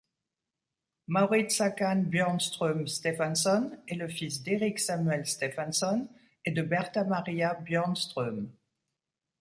[1.05, 6.07] Mauritz Håkan Björnström-Steffansson est le fils d'Erik Samuel Steffansson
[6.43, 8.49] et de Berta Maria Björnström.